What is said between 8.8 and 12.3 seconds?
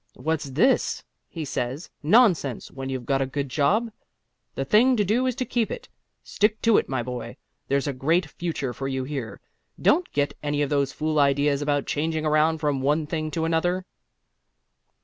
you here. Don't get any of those fool ideas about changing